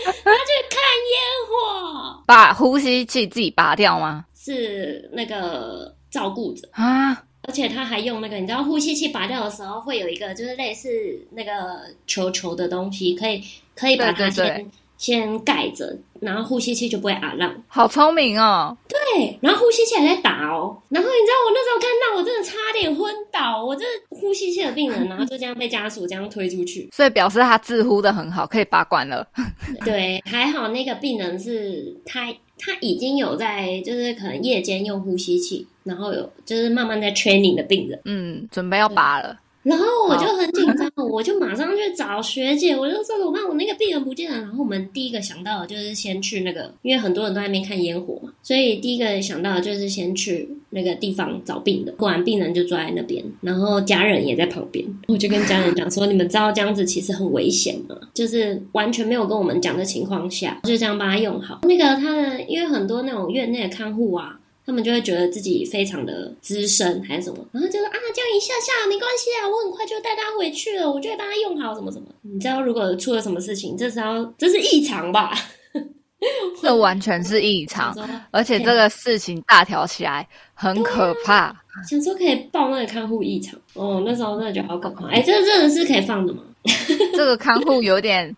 [0.06, 0.80] 他去看
[1.12, 1.20] 烟
[1.50, 2.24] 火。
[2.26, 4.24] 把呼吸器自己拔掉吗？
[4.34, 7.12] 是那个照顾者啊。
[7.42, 10.90] 而且他还用那个，你知道呼吸器拔掉的时候会有一个，就是类似
[11.30, 13.44] 那个球球的东西，可以
[13.76, 15.94] 可以把它先先盖着。
[16.22, 18.78] 然后呼吸器就不会啊浪，好聪明哦。
[18.88, 20.78] 对，然后呼吸器还在打哦。
[20.90, 23.66] 然后你知道我那时候看到，我真的差点昏倒。
[23.66, 29.28] 我这呼吸器的病人，然后就这样被家属这样推出去，所以表示他自呼的很好，可以拔管了。
[29.84, 39.36] 对，还好那个病人是他他已经有在，就是可能夜间用呼吸器，然后有就是慢慢在 training 的病人，嗯，准备要拔了。
[39.64, 43.44] 然后我就很紧张，我就马上去找学姐，我就说怎么办？
[43.48, 44.38] 我那个病人不见了。
[44.38, 51.96] 然后我们第一个想到的就是先去那个，因为很多人都在那边看烟火嘛，所以第一个想到的就是先去那个地方找病人。
[51.96, 54.84] 果然病人就坐在那边，然后家人也在旁边。
[55.08, 57.96] 我就跟家人讲说：“你们知道这样子其实很危险吗？
[58.14, 61.62] 就是完全没有跟我们讲的情况下，就这样把它用好。
[61.64, 72.08] 那个他的，因为很多那种院内的看护啊。”他们就会觉得自己非常的资深还是什么，然后就说啊，这样一下下没关系啊，我很快就带他回去了，我就会帮他用好什么什么。
[72.22, 75.34] 你知道如果出了什么事情，这是要这是异常吧？
[76.62, 77.96] 这完全是异常，
[78.30, 81.56] 而且这个事情大条起来很可怕。
[81.90, 85.08] 想说可以报那个看护异常哦，那时候真的觉得好可怕。
[85.08, 86.44] 哎，这个真的是可以放的吗？
[87.16, 88.36] 这个看护有点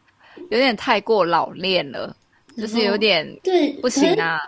[0.50, 2.16] 有点太过老练了，
[2.56, 4.40] 就是有点对不行啊。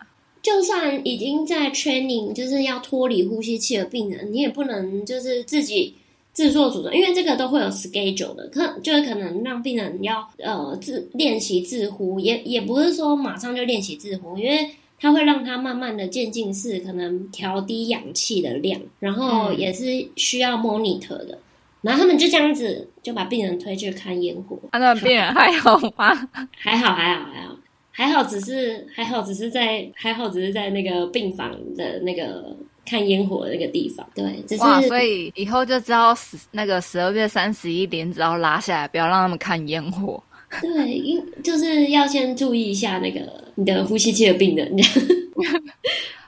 [0.45, 5.95] 就算已经在 training，就是要脱离呼吸器的病人，你也不能就是自己
[6.33, 21.39] 自作主张，因为这个都会有 schedule 的，可就是可能让病人要呃自练习自呼，也也不是说马上就练习自呼，因为它会让他慢慢的渐进式可能调低氧气的量，然后也是需要 monitor 的，
[21.81, 26.29] 然后他们就这样子就把病人推去看烟火，那病人还好吗？
[26.55, 27.57] 还好，还好，还好。
[27.97, 32.53] 还好，只是还好，只是在还好，只是在那个病房的那个
[32.85, 34.05] 看烟火的那个地方。
[34.13, 40.21] 对，只是所以以后就知道十那个十二月三十一点，只要拉下来，不要让他们看烟火。
[40.61, 43.21] 对，因就是要先注意一下那个
[43.55, 44.69] 你的呼吸器的病人。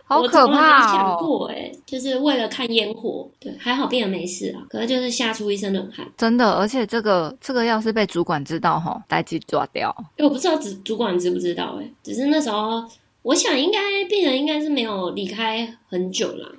[0.07, 0.95] 好可怕哦！
[0.95, 6.07] 想过哎，就是为了看烟火，对，还好病人没事啊，可是就是吓出一身冷汗。
[6.15, 9.93] 真的，而且这个这个要是被主管知道哈，待即抓掉。
[10.19, 12.83] 我不知道主主管知不知道哎，只是那时候
[13.23, 16.49] 我想应该病人应该是没有离开很久啦，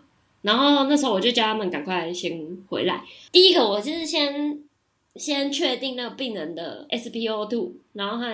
[0.43, 3.03] 然后那时候我就叫他们赶快先回来。
[3.33, 4.59] 第一个我就是先
[5.17, 8.27] 先确定那个病人的 SPO2，然后和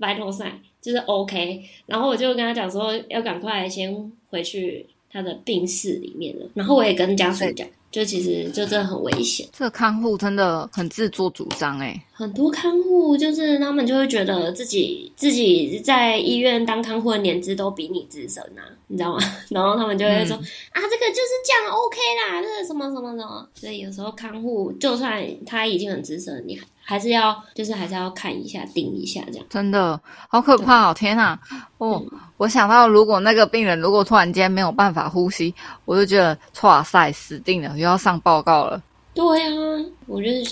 [0.00, 0.52] vital sign
[0.84, 4.12] 就是 OK，然后我就跟他讲说要赶快先。
[4.34, 9.46] 回去他的病室里面了，然后我也跟家属讲，就其实就真的很危险。
[9.52, 19.18] 这个看护真的很自作主张哎，很多看护就是他们就会觉得自己自己在医院当看护的年资都比你资深啊，你知道吗？
[19.50, 23.48] 然后他们就会说啊，这个就是这样 OK 啦，这个什么什么什么。
[23.54, 26.64] 所以有时候看护就算他已经很资深，你还。
[26.86, 29.98] 还是要，就是还是要看一下、盯一下，这样真的
[30.28, 30.92] 好可怕哦！
[30.92, 31.40] 天哪，
[31.78, 32.04] 哦，
[32.36, 35.54] 我想到如果那个病人如果突然间没有办法呼吸，
[35.86, 38.82] 我就觉得哇塞，死定了，又要上报告了。
[39.14, 40.44] 对啊，我觉得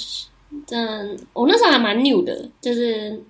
[0.67, 3.21] 真，我那时候还蛮 new 的，就是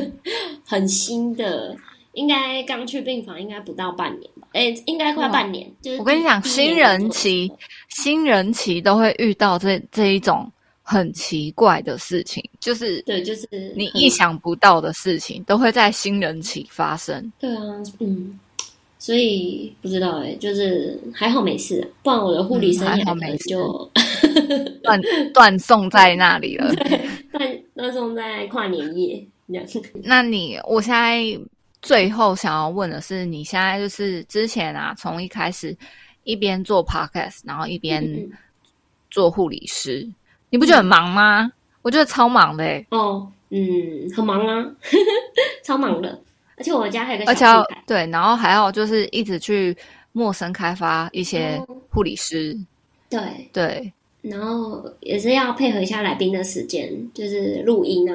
[0.64, 1.76] 很新的，
[2.14, 4.48] 应该刚去病房，应该不到半年吧？
[4.52, 5.70] 哎，应该快半年。
[5.80, 7.50] 就是我跟你讲，新人期，
[7.88, 10.50] 新人期都会遇到这这一种。
[10.82, 17.32] 很奇怪的事情，就是对，就是你意想不到的事情，都会在新人期发生。
[17.38, 17.62] 对啊，
[18.00, 18.36] 嗯，
[19.00, 23.90] 所以不知道哎，就是还好没事，不然我的护理生涯可能就
[24.82, 25.00] 断
[25.32, 26.70] 断送在那里了。
[27.32, 29.66] 断断送在跨年夜这样。
[30.04, 31.18] 那你，我现在
[31.80, 35.74] 最后想要问的是，你现在就是之前啊，从一开始
[36.24, 38.04] 一边做 podcast，然后一边
[39.10, 40.06] 做护理师，
[40.50, 41.50] 你不觉得很忙吗？
[41.80, 42.84] 我觉得超忙的。
[42.90, 43.58] 哦，嗯，
[44.14, 44.70] 很忙啊，
[45.64, 46.20] 超忙的。
[46.60, 49.74] 而且我家还有个小要对，然后还要就是一直去
[50.12, 52.54] 陌生开发一些护理师，
[53.08, 53.18] 对
[53.50, 58.06] 对，然后也是要配合一下来宾的时间，就是录音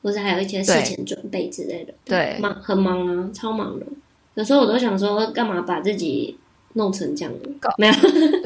[0.00, 3.86] 或者还有一些事前准备之类的，对，忙很忙啊，超忙的。
[4.34, 6.38] 有时候我都想说，干嘛把自己
[6.74, 7.34] 弄成这样？
[7.58, 7.92] 搞没有，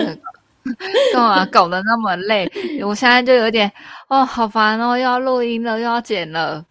[1.12, 2.51] 干嘛搞得那么累？
[2.83, 3.70] 我现在就有点
[4.09, 6.64] 哦，好烦哦，又要录音了，又要剪了，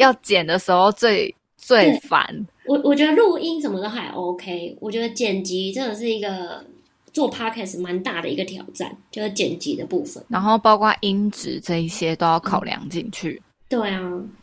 [0.00, 1.32] 要剪的时候最。
[1.70, 6.64] 最烦我，我觉得录音什么都还 OK，我觉得剪辑真的是一个
[7.12, 13.40] 做 podcast 蛮大的一个挑战，就是剪辑的部分，然后包括音质这一些都要考量进去。
[13.68, 14.00] 对啊，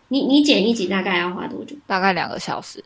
[0.08, 1.76] 你你剪一集大概要花多久？
[1.86, 2.84] 大概两个小时，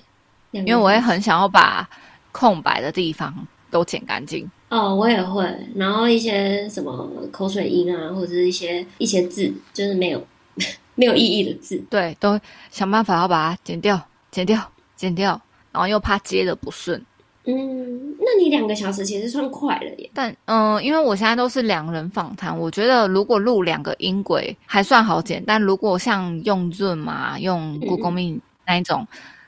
[0.52, 1.88] 因为我也很想要把
[2.32, 4.50] 空白的地方都剪干净。
[4.70, 10.28] 哦，我也会，然后一些什么口水音啊，或者是一些一些字，就是没有
[10.96, 12.40] 没有意义的字，对，都
[12.72, 14.02] 想办法要把它剪掉。
[14.32, 15.40] 剪掉，剪掉，
[15.72, 17.04] 然后又怕接的不顺。
[17.44, 20.10] 嗯，那你两个小时其实算快了耶。
[20.14, 29.06] 但嗯，因为我现在都是两人访谈，我觉得如果录两个音轨还算好剪，但如果像用润嘛、用 Google Meet 那一种，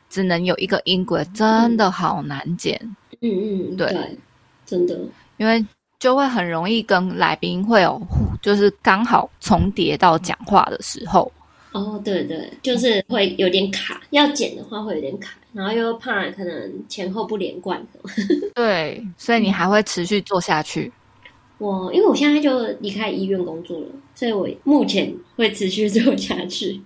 [0.09, 2.79] 只能有一个音轨，真的好难剪。
[3.21, 4.17] 嗯嗯，对，
[4.65, 4.99] 真的，
[5.37, 5.63] 因为
[5.99, 8.01] 就会很容易跟来宾会有，
[8.41, 11.31] 就是刚好重叠到讲话的时候。
[11.73, 17.85] 哦，对对，就是会有点卡，要剪的话会有点卡，然后又怕可能前后不连贯。
[18.55, 20.91] 对，所以你还会持续做下去？
[21.57, 26.79] 我因为我现在就离开医院工作了，所以我目前会持续做下去。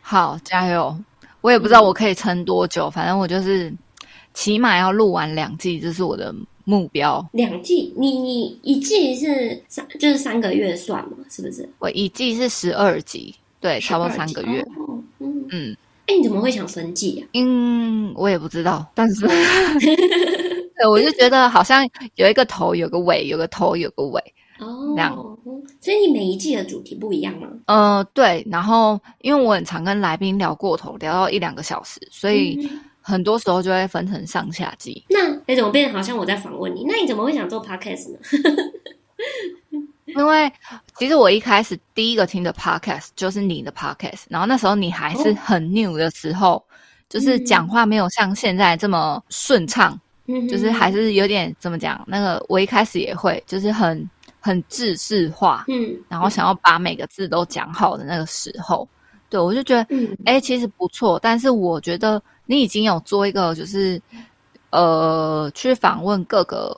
[0.00, 0.96] 好，加油！
[1.40, 3.72] 我也不知道我可以撑多久，反正我就是
[4.34, 7.24] 起码要录完两季，这是我的目标。
[7.32, 7.92] 两季？
[7.96, 11.16] 你你一季是三，就是三个月算嘛？
[11.30, 11.68] 是不是？
[11.78, 13.34] 我一季是十二集。
[13.66, 14.64] 对，差不多三个月。
[15.18, 15.76] 嗯嗯，
[16.06, 17.26] 哎，你怎么会想分季啊？
[17.34, 19.26] 嗯，我也不知道，但是，
[20.78, 24.22] 对，我就觉得好像有一个头，有个尾，有个头，有个尾。
[24.60, 25.16] 哦，这样。
[25.80, 27.48] 所以你每一季的主题不一样吗？
[27.66, 28.46] 呃，对。
[28.48, 35.04] 然后，因为我很常跟来宾聊过头，聊到一两个小时，所以很多时候就会分成上下季。
[35.10, 36.84] 那哎，怎么变得好像我在访问你？
[36.86, 38.18] 那你怎么会想做 podcast 呢？
[40.06, 40.50] 因为
[40.96, 46.62] 其实我一开始第一个听的 podcast 就是你的 podcast，然后那时候你还是很 new 的时候，
[47.08, 52.02] 就是讲话没有像现在这么顺畅，嗯就是还是有点怎么讲？
[52.06, 54.08] 那个我一开始也会，就是很
[54.40, 58.88] 很制式化，嗯，然后想要把每个字都讲好的那个时候，
[59.28, 59.88] 对我就觉得，
[60.24, 61.18] 哎，其实不错。
[61.20, 64.00] 但是我觉得你已经有做一个，就是
[64.70, 66.76] 呃，去访问各个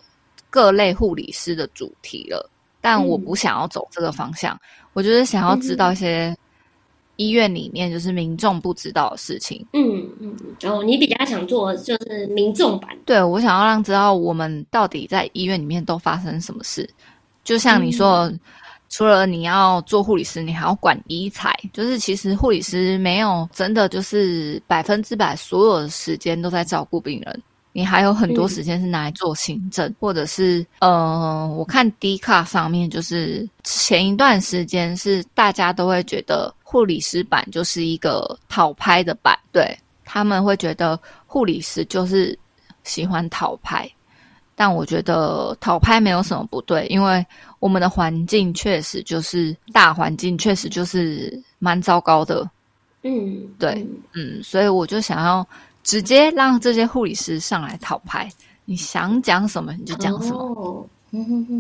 [0.48, 2.50] 各类护理师的主题了。
[2.88, 4.58] 但我不想要走这个方向，
[4.94, 6.34] 我就是想要知道一些
[7.16, 9.62] 医院里面就是民众不知道的事情。
[9.74, 16.88] 嗯嗯，然后你比较想做就是民众版，对我想要让知道我们到底在医院里面都发生什么事。
[17.44, 18.32] 就像你说，
[18.88, 27.42] 除了你要做护理师，你还要管医材，就是其实护理师没有真的就是百分之百所有的时间都在照顾病人。
[27.78, 42.36] 你还有很多时间是拿来做行政，或者是呃，我看 D 卡上面就是前一段时间是大家都会觉得护理师版就是一个讨拍的版，对他们会觉得护理师就是
[42.82, 43.88] 喜欢讨拍，
[44.56, 47.24] 但我觉得讨拍没有什么不对，因为
[47.60, 52.44] 我们的环境确实就是大环境确实就是蛮糟糕的，
[53.04, 55.46] 嗯，对，嗯，所以我就想要。
[55.82, 58.28] 直接让这些护理师上来讨牌，
[58.64, 60.88] 你想讲什么你就讲什么。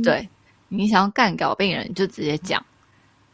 [0.04, 0.28] 对，
[0.68, 2.62] 你想要干搞病人你就直接讲。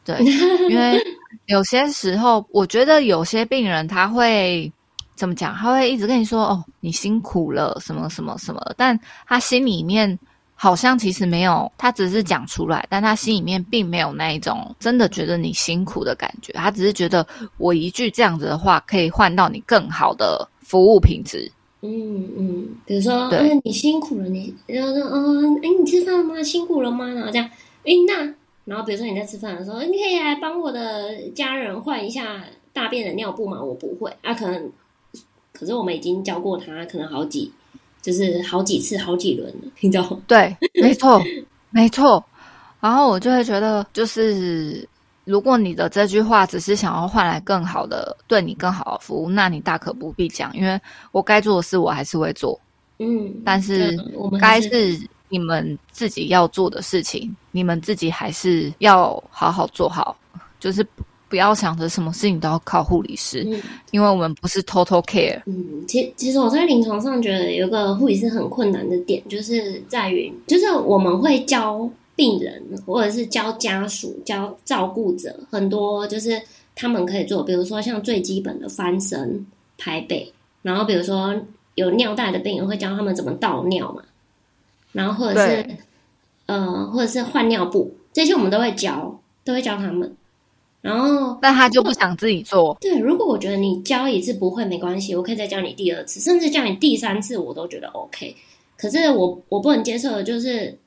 [0.05, 0.23] 对，
[0.70, 1.03] 因为
[1.47, 4.71] 有些时候我觉得有些病人他会
[5.17, 5.54] 怎么讲？
[5.54, 10.19] 他会一直跟你说：“哦，你辛苦了，什么什么什么。”但他心里面
[10.54, 16.52] 好像其实没有，他只是讲出来，但他心里面并没有那一种真的觉得你辛苦的感觉。
[16.52, 20.46] 他只是觉得我一句这样子的话可以换到你更好的。
[20.65, 21.48] 服务品质，
[21.83, 26.42] 嗯嗯，比如说，嗯，你辛苦了，你然后说，嗯，哎，你吃饭了吗？
[26.42, 27.06] 辛苦了吗？
[27.12, 27.46] 然后这样，
[27.85, 28.35] 哎，那，
[28.65, 32.42] 然后比如说你在吃饭的时候，你可以来帮我的家人换一下
[32.73, 33.62] 大便的尿布吗？
[33.62, 34.71] 我不会，啊，可能，
[35.52, 37.52] 可是我们已经教过他，可能好几，
[38.00, 40.23] 就是好几次、好几轮了，你知道吗？
[40.27, 41.23] 对，没错，
[41.71, 42.25] 没错。
[42.81, 44.87] 然后我就会觉得，就是
[45.25, 50.81] 如果你的这句话只是想要换来更好的对你更好的服务，那你大可不必讲，因为
[51.12, 52.58] 我该做的事我还是会做。
[52.98, 53.96] 嗯，但是
[54.40, 60.16] 该是你们自己要做的事情，你们自己还是要好好做好，
[60.60, 60.87] 就是
[61.29, 63.42] 不要想着什么事情都要靠护理师，
[63.90, 65.42] 因为我们不是 total care。
[65.46, 76.40] 嗯，其其实我在临床上觉得有个护理师很困难的点，就是在于，就是我们会教病人或者是教家属、教照顾者很多，就是
[76.75, 79.46] 他们可以做，比如说像最基本的翻身、
[79.79, 81.35] 拍背，然后比如说。
[81.77, 84.00] 有尿袋的病人会教他们怎么倒尿嘛，
[84.92, 85.67] 然后或者是
[86.46, 90.15] 呃，或者是换尿布，这些我们都会教，都会教他们。
[90.81, 92.79] 然后，但他就不想自己做。
[92.81, 98.37] 对，如果我觉得你教一次不会没关系，我可以再教你第二次，甚至教你第三次，我都觉得 OK。
[98.77, 100.79] 可是我我不能接受的就是，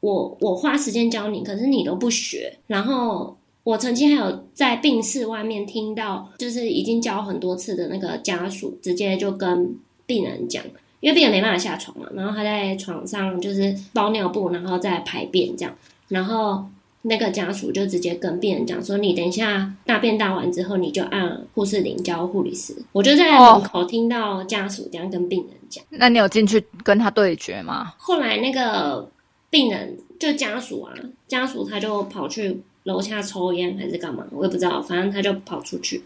[0.00, 2.56] 我我花时间教你，可是你都不学。
[2.66, 9.74] 然后我曾经还有在病室外面听到，就是已经教很多次的那个家属，直接就跟。
[10.06, 10.60] 病人讲，
[10.98, 15.72] 因为病人没办法下床嘛，然后他在床上就是包尿布，然后再排便这样，
[16.08, 16.64] 然后
[17.02, 25.84] 那个家属就直接跟病人讲说：“你等一下大便大完之后，你就按护士铃叫护理师。”我就在门口听到家属这样跟病人讲。
[25.90, 27.92] 那你有进去跟他对决吗？
[27.96, 29.08] 后来那个
[29.50, 30.94] 病人就家属啊，
[31.28, 36.02] 家属他就跑去楼下抽烟还是干嘛，我也不知道，反正他就跑出去。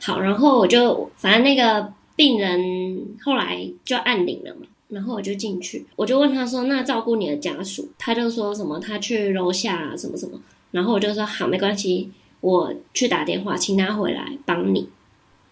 [0.00, 1.92] 好，然后我就反正那个。
[2.16, 10.38] 病人后来就按铃了嘛，然后我就进去，我就问他说：“那照顾你的家属？”他就说什么他去楼下什么什么，
[10.70, 12.10] 然后我就说：“好，没关系，
[12.42, 14.86] 我去打电话请他回来帮你。”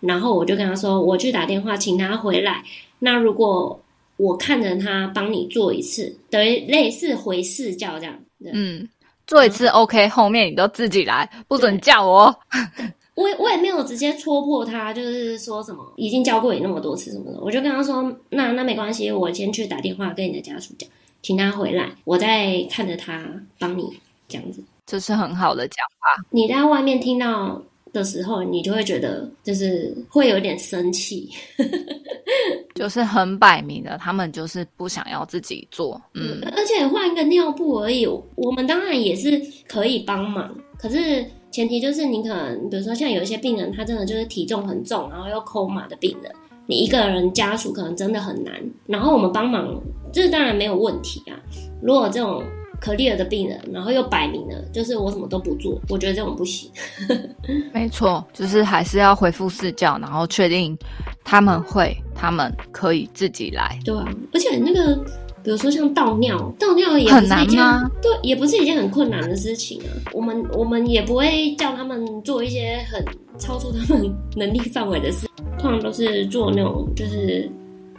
[0.00, 2.62] 然后我就跟他说：“我去打电话请他回来。
[2.98, 3.80] 那如果
[4.18, 8.14] 我看着他帮你做一次，等于类似回视教这样。
[8.52, 8.86] 嗯，
[9.26, 12.32] 做一次 OK，后面你都自己来，不准叫我。”
[13.18, 20.88] 我我也没有直接戳破他，就是说什么已经教过你那么多次什么的，我就跟他说，那那没关系，我先去打电话跟你的家属讲，
[21.20, 23.90] 请他回来，我再看着他帮你
[24.28, 26.24] 这样子，这是很好的讲法。
[26.30, 27.60] 你在外面听到
[27.92, 31.28] 的时候，你就会觉得就是会有点生气，
[32.74, 41.24] 就是很摆明的，他们就是不想要自己做，嗯，而且换一个尿布而已，我们当然也是可以帮忙，可是。
[41.50, 46.30] 前提就是你可能，比如说像有一些病人，他真的就是体重很重，然后又抠马的病人，
[46.66, 48.54] 你一个人家属可能真的很难。
[48.86, 49.74] 然后我们帮忙，
[50.12, 51.40] 这当然没有问题啊。
[51.80, 52.44] 如果这种
[52.80, 56.70] 可利尔的病人，然后又摆明了就是我什么都不做，我觉得这种不行。
[57.72, 60.76] 没错，就是还是要回复试教，然后确定
[61.24, 63.78] 他们会，他们可以自己来。
[63.84, 64.98] 对啊，而且那个。
[65.40, 67.88] 比如说像倒尿，倒尿也很难吗？
[68.02, 69.88] 对，也不是一件很困难的事情啊。
[70.12, 73.02] 我们我们也不会叫他们做一些很
[73.38, 75.26] 超出他们能力范围的事，
[75.58, 77.48] 通常都是做那种就是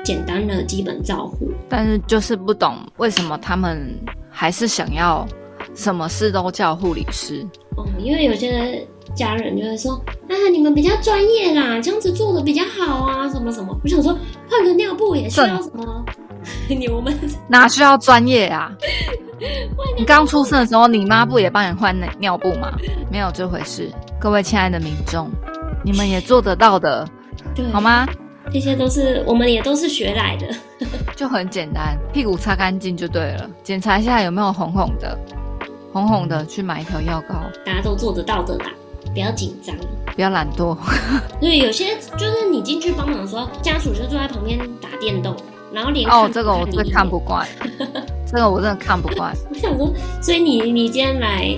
[0.03, 1.49] 简单的基本照护。
[1.69, 3.89] 但是就是不懂为什么他们
[4.29, 5.27] 还是想要
[5.75, 7.45] 什么事都叫护理师。
[7.75, 9.93] 哦，因为有些家人就会说
[10.27, 13.77] 啊，你们比较专业啦，这样子做的比较好啊，什么什么。
[13.83, 14.17] 我想说
[14.49, 16.05] 换个尿布也需要什么？
[16.69, 17.13] 你我们
[17.47, 18.71] 哪需要专业啊？
[19.97, 22.71] 你刚出生的时候，你妈不也帮你换尿尿布吗？
[23.11, 25.29] 没有这回事，各位亲爱的民众，
[25.83, 27.07] 你们也做得到的，
[27.71, 28.07] 好吗？
[28.51, 30.47] 这些都是我们也都是学来的，
[31.15, 35.17] 就很简单，屁股擦干净就对了，检查一下有没有红红的，
[35.93, 37.35] 红红的去买一条药膏，
[37.65, 38.71] 大家都做得到的啦，
[39.13, 39.75] 不要紧张，
[40.15, 40.75] 不要懒惰。
[41.39, 45.35] 对，有些就是你进去帮忙的时候，家属就坐在旁边打电动。
[45.71, 47.47] 然后连哦，这个我最看不惯，
[48.25, 49.31] 这个我真的看不惯。
[49.51, 51.55] 我想说，所以你你今天来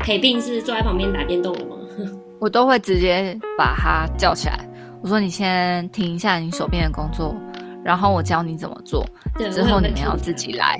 [0.00, 1.76] 陪病是坐在旁边打电动的吗？
[2.40, 4.58] 我都会直接把他叫起来，
[5.02, 7.34] 我说你先停一下你手边的工作，
[7.84, 9.04] 然后我教你怎么做，
[9.50, 10.78] 之后你们要自己来。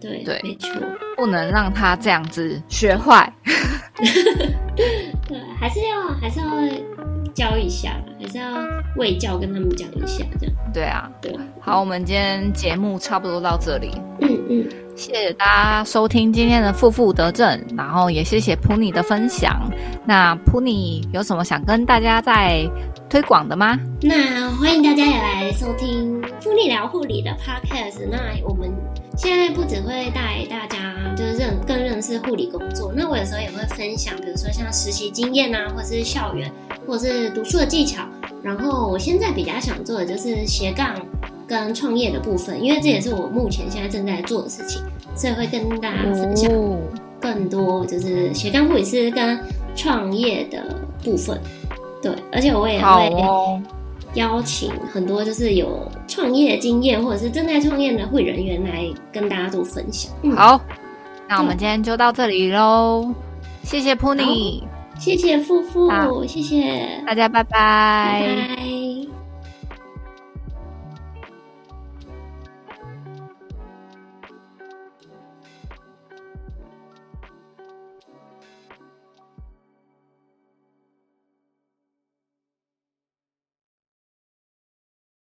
[0.00, 0.70] 对对，没错，
[1.16, 3.32] 不能让他这样子学坏。
[3.96, 6.46] 对，还是要还是要。
[7.34, 8.44] 教一下，还是要
[8.98, 10.54] 喂教跟他们讲一下，这样。
[10.74, 11.34] 对啊，对。
[11.62, 13.90] 好，我们今天节目差不多到这里。
[14.20, 19.62] 嗯嗯，谢谢大家收听今天的负负得正，然后也谢谢普尼的分享。
[20.04, 22.68] 那普尼有什么想跟大家再
[23.12, 23.78] 推广的吗？
[24.00, 28.08] 那欢迎大家也来收听普尼聊护理的 podcast。
[28.10, 28.72] 那我们。
[29.18, 36.50] 现在不只会带大家就是认更认识护理工作，那我有时候也会分享，比如说像实习经验啊，或者是校园，
[36.86, 38.02] 或者是读书的技巧。
[38.42, 40.96] 然后我现在比较想做的就是斜杠
[41.46, 44.80] 跟创业的部分，因为这也是我目前现在正在做的事情，
[45.14, 46.50] 所以会跟大家分享
[47.20, 49.38] 更多就是斜杠护理师跟
[49.76, 51.38] 创业的部分。
[52.02, 53.62] 对，而且我也会
[54.14, 60.12] 邀请很多就是有创业经验或者是正在创业的会人员来跟大家做分享。
[60.36, 60.60] 好，
[61.28, 63.08] 那我们今天就到这里喽，
[63.62, 64.64] 谢谢 Pony，
[64.98, 67.02] 谢谢夫妇，谢谢。
[67.06, 67.42] 大家，拜。
[67.44, 68.22] 拜。
[68.54, 68.81] 拜。